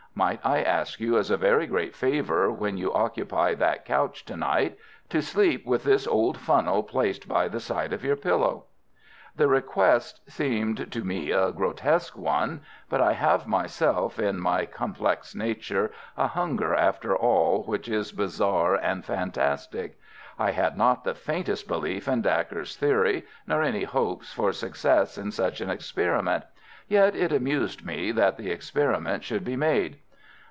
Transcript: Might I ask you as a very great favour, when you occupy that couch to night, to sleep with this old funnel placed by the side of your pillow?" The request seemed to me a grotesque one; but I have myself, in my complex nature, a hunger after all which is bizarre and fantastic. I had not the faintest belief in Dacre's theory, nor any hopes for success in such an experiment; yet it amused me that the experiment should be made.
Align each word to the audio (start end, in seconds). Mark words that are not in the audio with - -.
Might 0.13 0.41
I 0.45 0.61
ask 0.61 0.99
you 0.99 1.17
as 1.17 1.31
a 1.31 1.37
very 1.37 1.65
great 1.65 1.95
favour, 1.95 2.51
when 2.51 2.77
you 2.77 2.93
occupy 2.93 3.53
that 3.55 3.85
couch 3.85 4.25
to 4.25 4.35
night, 4.35 4.77
to 5.07 5.21
sleep 5.21 5.65
with 5.65 5.85
this 5.85 6.05
old 6.05 6.37
funnel 6.37 6.83
placed 6.83 7.29
by 7.29 7.47
the 7.47 7.61
side 7.61 7.93
of 7.93 8.03
your 8.03 8.17
pillow?" 8.17 8.65
The 9.37 9.47
request 9.47 10.19
seemed 10.29 10.91
to 10.91 11.05
me 11.05 11.31
a 11.31 11.53
grotesque 11.53 12.17
one; 12.17 12.59
but 12.89 12.99
I 12.99 13.13
have 13.13 13.47
myself, 13.47 14.19
in 14.19 14.37
my 14.37 14.65
complex 14.65 15.33
nature, 15.33 15.91
a 16.17 16.27
hunger 16.27 16.75
after 16.75 17.15
all 17.15 17.63
which 17.63 17.87
is 17.87 18.11
bizarre 18.11 18.75
and 18.75 19.05
fantastic. 19.05 19.97
I 20.37 20.51
had 20.51 20.77
not 20.77 21.05
the 21.05 21.15
faintest 21.15 21.69
belief 21.69 22.09
in 22.09 22.21
Dacre's 22.21 22.75
theory, 22.75 23.25
nor 23.47 23.61
any 23.63 23.85
hopes 23.85 24.33
for 24.33 24.51
success 24.51 25.17
in 25.17 25.31
such 25.31 25.61
an 25.61 25.69
experiment; 25.69 26.43
yet 26.87 27.15
it 27.15 27.31
amused 27.31 27.85
me 27.85 28.11
that 28.11 28.35
the 28.35 28.51
experiment 28.51 29.23
should 29.23 29.45
be 29.45 29.55
made. 29.55 29.97